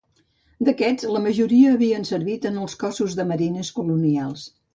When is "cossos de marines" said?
2.85-3.71